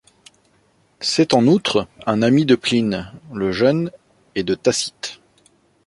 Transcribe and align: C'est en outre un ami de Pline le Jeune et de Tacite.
C'est 0.99 1.35
en 1.35 1.45
outre 1.45 1.87
un 2.07 2.23
ami 2.23 2.47
de 2.47 2.55
Pline 2.55 3.11
le 3.35 3.51
Jeune 3.51 3.91
et 4.33 4.41
de 4.41 4.55
Tacite. 4.55 5.21